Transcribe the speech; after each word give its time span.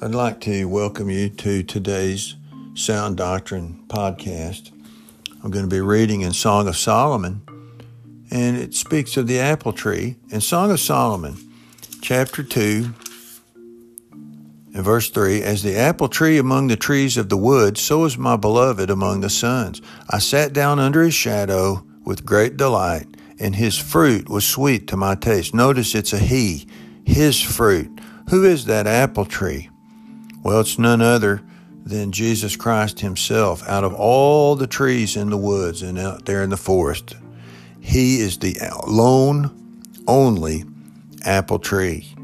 I'd 0.00 0.14
like 0.14 0.40
to 0.42 0.66
welcome 0.66 1.10
you 1.10 1.28
to 1.28 1.64
today's 1.64 2.36
Sound 2.74 3.16
Doctrine 3.16 3.82
podcast. 3.88 4.70
I'm 5.42 5.50
going 5.50 5.68
to 5.68 5.74
be 5.74 5.80
reading 5.80 6.20
in 6.20 6.32
Song 6.32 6.68
of 6.68 6.76
Solomon, 6.76 7.42
and 8.30 8.56
it 8.56 8.74
speaks 8.74 9.16
of 9.16 9.26
the 9.26 9.40
apple 9.40 9.72
tree. 9.72 10.14
In 10.30 10.40
Song 10.40 10.70
of 10.70 10.78
Solomon, 10.78 11.36
chapter 12.00 12.44
2, 12.44 12.94
and 14.12 14.84
verse 14.84 15.10
3 15.10 15.42
As 15.42 15.64
the 15.64 15.76
apple 15.76 16.08
tree 16.08 16.38
among 16.38 16.68
the 16.68 16.76
trees 16.76 17.16
of 17.16 17.28
the 17.28 17.36
wood, 17.36 17.76
so 17.76 18.04
is 18.04 18.16
my 18.16 18.36
beloved 18.36 18.90
among 18.90 19.20
the 19.20 19.30
sons. 19.30 19.82
I 20.08 20.20
sat 20.20 20.52
down 20.52 20.78
under 20.78 21.02
his 21.02 21.14
shadow 21.14 21.84
with 22.04 22.24
great 22.24 22.56
delight, 22.56 23.08
and 23.40 23.56
his 23.56 23.76
fruit 23.76 24.28
was 24.28 24.46
sweet 24.46 24.86
to 24.86 24.96
my 24.96 25.16
taste. 25.16 25.56
Notice 25.56 25.96
it's 25.96 26.12
a 26.12 26.20
he, 26.20 26.68
his 27.04 27.42
fruit. 27.42 28.00
Who 28.30 28.44
is 28.44 28.66
that 28.66 28.86
apple 28.86 29.24
tree? 29.24 29.70
Well, 30.42 30.60
it's 30.60 30.78
none 30.78 31.00
other 31.00 31.42
than 31.84 32.12
Jesus 32.12 32.56
Christ 32.56 33.00
Himself. 33.00 33.66
Out 33.68 33.84
of 33.84 33.94
all 33.94 34.56
the 34.56 34.66
trees 34.66 35.16
in 35.16 35.30
the 35.30 35.36
woods 35.36 35.82
and 35.82 35.98
out 35.98 36.24
there 36.24 36.42
in 36.42 36.50
the 36.50 36.56
forest, 36.56 37.16
He 37.80 38.20
is 38.20 38.38
the 38.38 38.56
lone, 38.86 39.82
only 40.06 40.64
apple 41.24 41.58
tree. 41.58 42.14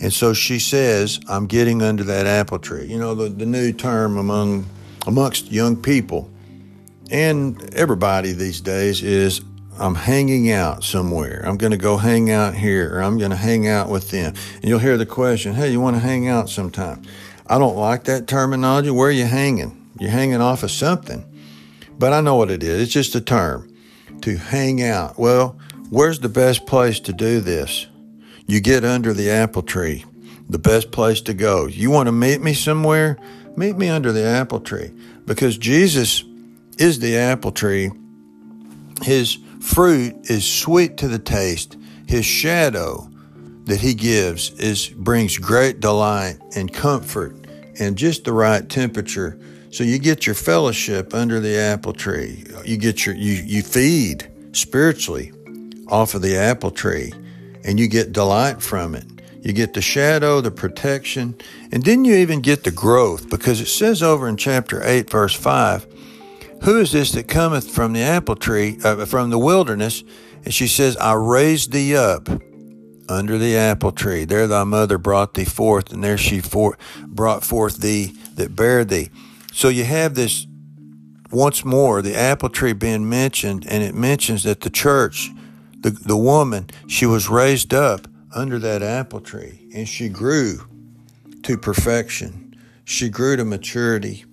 And 0.00 0.12
so 0.12 0.32
she 0.32 0.58
says, 0.58 1.20
I'm 1.28 1.46
getting 1.46 1.82
under 1.82 2.04
that 2.04 2.26
apple 2.26 2.58
tree. 2.58 2.86
You 2.86 2.98
know, 2.98 3.14
the, 3.14 3.28
the 3.28 3.46
new 3.46 3.72
term 3.72 4.18
among 4.18 4.66
amongst 5.06 5.52
young 5.52 5.76
people 5.76 6.30
and 7.10 7.74
everybody 7.74 8.32
these 8.32 8.60
days 8.60 9.02
is 9.02 9.42
I'm 9.78 9.94
hanging 9.94 10.50
out 10.50 10.84
somewhere. 10.84 11.42
I'm 11.44 11.56
going 11.56 11.72
to 11.72 11.76
go 11.76 11.96
hang 11.96 12.30
out 12.30 12.54
here 12.54 12.96
or 12.96 13.02
I'm 13.02 13.18
going 13.18 13.30
to 13.30 13.36
hang 13.36 13.68
out 13.68 13.88
with 13.88 14.10
them. 14.10 14.34
And 14.56 14.64
you'll 14.64 14.78
hear 14.78 14.96
the 14.96 15.06
question, 15.06 15.54
hey, 15.54 15.70
you 15.70 15.80
want 15.80 15.96
to 15.96 16.00
hang 16.00 16.28
out 16.28 16.48
sometime? 16.48 17.02
I 17.46 17.58
don't 17.58 17.76
like 17.76 18.04
that 18.04 18.26
terminology. 18.26 18.90
Where 18.90 19.08
are 19.08 19.12
you 19.12 19.26
hanging? 19.26 19.90
You're 19.98 20.10
hanging 20.10 20.40
off 20.40 20.62
of 20.62 20.70
something. 20.70 21.24
But 21.98 22.12
I 22.12 22.20
know 22.20 22.36
what 22.36 22.50
it 22.50 22.62
is. 22.62 22.82
It's 22.82 22.92
just 22.92 23.14
a 23.14 23.20
term 23.20 23.72
to 24.22 24.36
hang 24.36 24.82
out. 24.82 25.18
Well, 25.18 25.58
where's 25.90 26.20
the 26.20 26.28
best 26.28 26.66
place 26.66 27.00
to 27.00 27.12
do 27.12 27.40
this? 27.40 27.86
You 28.46 28.60
get 28.60 28.84
under 28.84 29.12
the 29.12 29.30
apple 29.30 29.62
tree, 29.62 30.04
the 30.48 30.58
best 30.58 30.90
place 30.90 31.20
to 31.22 31.34
go. 31.34 31.66
You 31.66 31.90
want 31.90 32.06
to 32.06 32.12
meet 32.12 32.40
me 32.40 32.54
somewhere? 32.54 33.18
Meet 33.56 33.76
me 33.76 33.88
under 33.88 34.12
the 34.12 34.24
apple 34.24 34.60
tree 34.60 34.90
because 35.26 35.56
Jesus 35.56 36.24
is 36.78 36.98
the 36.98 37.16
apple 37.16 37.52
tree. 37.52 37.90
His 39.02 39.38
fruit 39.60 40.30
is 40.30 40.44
sweet 40.50 40.96
to 40.98 41.08
the 41.08 41.18
taste. 41.18 41.76
His 42.06 42.24
shadow 42.24 43.10
that 43.64 43.80
he 43.80 43.94
gives 43.94 44.50
is 44.58 44.88
brings 44.88 45.38
great 45.38 45.80
delight 45.80 46.38
and 46.54 46.72
comfort 46.72 47.34
and 47.78 47.96
just 47.96 48.24
the 48.24 48.32
right 48.32 48.68
temperature. 48.68 49.38
So 49.70 49.82
you 49.82 49.98
get 49.98 50.26
your 50.26 50.34
fellowship 50.34 51.14
under 51.14 51.40
the 51.40 51.56
apple 51.56 51.92
tree. 51.92 52.44
You 52.64 52.76
get 52.76 53.06
your 53.06 53.14
you 53.14 53.32
you 53.32 53.62
feed 53.62 54.30
spiritually 54.52 55.32
off 55.88 56.14
of 56.14 56.22
the 56.22 56.36
apple 56.36 56.70
tree 56.70 57.12
and 57.64 57.80
you 57.80 57.88
get 57.88 58.12
delight 58.12 58.62
from 58.62 58.94
it. 58.94 59.06
You 59.42 59.52
get 59.52 59.74
the 59.74 59.82
shadow, 59.82 60.40
the 60.40 60.50
protection, 60.50 61.36
and 61.70 61.84
then 61.84 62.04
you 62.04 62.14
even 62.16 62.40
get 62.40 62.64
the 62.64 62.70
growth 62.70 63.28
because 63.28 63.60
it 63.60 63.68
says 63.68 64.02
over 64.02 64.26
in 64.26 64.36
chapter 64.38 64.82
8 64.82 65.10
verse 65.10 65.34
5, 65.34 65.86
who 66.62 66.80
is 66.80 66.92
this 66.92 67.12
that 67.12 67.28
cometh 67.28 67.70
from 67.70 67.92
the 67.92 68.00
apple 68.00 68.36
tree, 68.36 68.78
uh, 68.82 69.04
from 69.04 69.28
the 69.28 69.38
wilderness? 69.38 70.02
And 70.44 70.54
she 70.54 70.66
says, 70.66 70.96
I 70.96 71.12
raised 71.12 71.72
thee 71.72 71.94
up 71.94 72.28
under 73.08 73.38
the 73.38 73.56
apple 73.56 73.92
tree. 73.92 74.24
There 74.24 74.46
thy 74.46 74.64
mother 74.64 74.98
brought 74.98 75.34
thee 75.34 75.44
forth, 75.44 75.92
and 75.92 76.02
there 76.02 76.18
she 76.18 76.40
for, 76.40 76.78
brought 77.06 77.44
forth 77.44 77.78
thee 77.78 78.14
that 78.34 78.56
bare 78.56 78.84
thee. 78.84 79.10
So 79.52 79.68
you 79.68 79.84
have 79.84 80.14
this 80.14 80.46
once 81.30 81.64
more, 81.64 82.00
the 82.02 82.14
apple 82.16 82.48
tree 82.48 82.72
being 82.72 83.08
mentioned, 83.08 83.66
and 83.68 83.82
it 83.82 83.94
mentions 83.94 84.44
that 84.44 84.60
the 84.60 84.70
church, 84.70 85.30
the, 85.80 85.90
the 85.90 86.16
woman, 86.16 86.68
she 86.86 87.06
was 87.06 87.28
raised 87.28 87.74
up 87.74 88.06
under 88.34 88.58
that 88.58 88.82
apple 88.82 89.20
tree, 89.20 89.68
and 89.74 89.88
she 89.88 90.08
grew 90.08 90.66
to 91.42 91.58
perfection. 91.58 92.56
She 92.84 93.08
grew 93.08 93.36
to 93.36 93.44
maturity. 93.44 94.24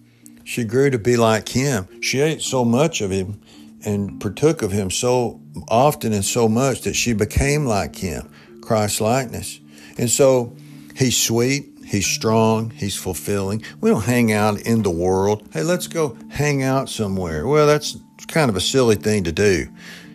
She 0.44 0.64
grew 0.64 0.90
to 0.90 1.00
be 1.00 1.18
like 1.18 1.50
him. 1.50 1.88
She 2.02 2.20
ate 2.20 2.42
so 2.42 2.66
much 2.66 3.02
of 3.02 3.12
him 3.12 3.42
and 3.84 4.20
partook 4.20 4.62
of 4.62 4.72
him 4.72 4.92
so 4.92 5.40
often 5.68 6.14
and 6.14 6.26
so 6.26 6.48
much 6.48 6.82
that 6.82 6.96
she 6.96 7.14
became 7.14 7.66
like 7.66 7.96
him. 7.96 8.32
Christ 8.72 9.02
likeness. 9.02 9.60
And 9.98 10.10
so 10.10 10.56
he's 10.96 11.18
sweet, 11.18 11.68
he's 11.84 12.08
strong, 12.08 12.70
he's 12.70 12.96
fulfilling. 12.96 13.66
We 13.82 13.90
don't 13.90 14.06
hang 14.06 14.32
out 14.32 14.62
in 14.62 14.82
the 14.82 14.90
world. 14.90 15.46
Hey, 15.52 15.64
let's 15.64 15.88
go 15.88 16.18
hang 16.30 16.64
out 16.64 16.88
somewhere. 16.88 17.46
Well, 17.46 17.68
that's 17.68 17.98
kind 18.30 18.50
of 18.50 18.56
a 18.56 18.62
silly 18.62 18.96
thing 18.96 19.26
to 19.26 19.34
do. 19.34 19.68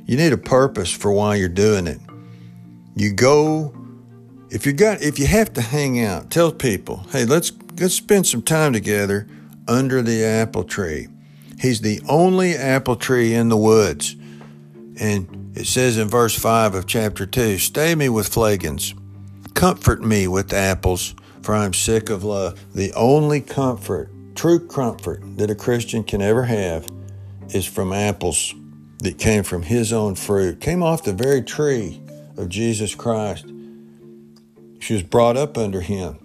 You 0.06 0.16
need 0.16 0.32
a 0.32 0.38
purpose 0.38 0.90
for 0.90 1.12
why 1.12 1.34
you're 1.34 1.50
doing 1.50 1.86
it. 1.86 2.00
You 2.94 3.12
go 3.12 3.74
if 4.48 4.64
you 4.64 4.72
got 4.72 5.02
if 5.02 5.18
you 5.18 5.26
have 5.26 5.52
to 5.52 5.60
hang 5.60 6.02
out, 6.02 6.30
tell 6.30 6.50
people, 6.50 7.04
"Hey, 7.12 7.26
let's 7.26 7.52
let's 7.78 7.92
spend 7.92 8.26
some 8.26 8.40
time 8.40 8.72
together 8.72 9.26
under 9.68 10.00
the 10.00 10.24
apple 10.24 10.64
tree." 10.64 11.08
He's 11.60 11.82
the 11.82 12.00
only 12.08 12.54
apple 12.54 12.96
tree 12.96 13.34
in 13.34 13.50
the 13.50 13.56
woods. 13.58 14.16
And 14.98 15.45
it 15.56 15.66
says 15.66 15.96
in 15.96 16.08
verse 16.08 16.38
5 16.38 16.74
of 16.74 16.86
chapter 16.86 17.24
2 17.24 17.56
Stay 17.56 17.94
me 17.94 18.10
with 18.10 18.28
flagons, 18.28 18.94
comfort 19.54 20.02
me 20.02 20.28
with 20.28 20.52
apples, 20.52 21.14
for 21.42 21.54
I 21.54 21.64
am 21.64 21.72
sick 21.72 22.10
of 22.10 22.22
love. 22.22 22.60
The 22.74 22.92
only 22.92 23.40
comfort, 23.40 24.10
true 24.34 24.64
comfort, 24.66 25.22
that 25.38 25.50
a 25.50 25.54
Christian 25.54 26.04
can 26.04 26.20
ever 26.20 26.44
have 26.44 26.86
is 27.48 27.64
from 27.64 27.92
apples 27.92 28.54
that 28.98 29.18
came 29.18 29.42
from 29.42 29.62
his 29.62 29.92
own 29.94 30.14
fruit, 30.14 30.60
came 30.60 30.82
off 30.82 31.04
the 31.04 31.14
very 31.14 31.42
tree 31.42 32.02
of 32.36 32.50
Jesus 32.50 32.94
Christ. 32.94 33.46
She 34.78 34.92
was 34.92 35.02
brought 35.02 35.38
up 35.38 35.56
under 35.56 35.80
him. 35.80 36.18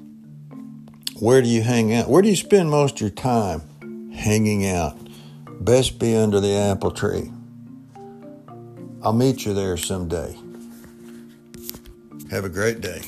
Where 1.20 1.42
do 1.42 1.48
you 1.48 1.62
hang 1.62 1.94
out? 1.94 2.10
Where 2.10 2.22
do 2.22 2.30
you 2.30 2.36
spend 2.36 2.70
most 2.70 2.96
of 2.96 3.02
your 3.02 3.10
time? 3.12 4.12
Hanging 4.12 4.68
out. 4.68 4.98
Best 5.62 6.00
be 6.00 6.16
under 6.16 6.42
the 6.42 6.54
apple 6.54 6.92
tree. 6.92 7.32
I'll 9.04 9.14
meet 9.14 9.46
you 9.46 9.54
there 9.56 9.78
someday. 9.78 10.38
Have 12.30 12.46
a 12.46 12.50
great 12.50 12.82
day. 12.82 13.02